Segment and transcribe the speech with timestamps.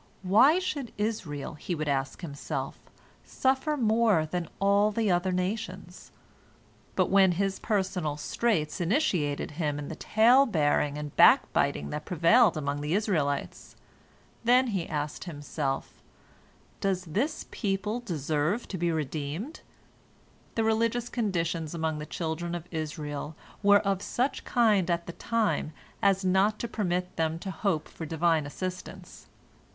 [0.23, 2.79] Why should Israel, he would ask himself,
[3.23, 6.11] suffer more than all the other nations?
[6.95, 12.57] But when his personal straits initiated him in the talebearing and back biting that prevailed
[12.57, 13.75] among the Israelites,
[14.43, 16.01] then he asked himself,
[16.79, 19.61] Does this people deserve to be redeemed?
[20.55, 25.73] The religious conditions among the children of Israel were of such kind at that time
[26.01, 29.27] as not to permit them to hope for Divine assistance.